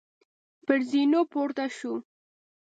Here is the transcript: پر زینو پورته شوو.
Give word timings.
پر 0.65 0.79
زینو 0.89 1.21
پورته 1.31 1.65
شوو. 1.77 1.95